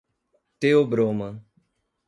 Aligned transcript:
Theobroma 0.59 1.39